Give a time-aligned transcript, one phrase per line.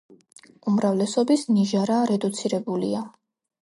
[0.71, 3.09] უმრავლესობის ნიჟარა რედუცირებულია.